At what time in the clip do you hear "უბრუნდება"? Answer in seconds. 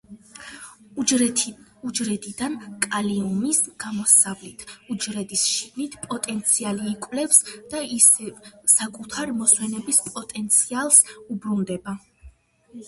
11.37-11.95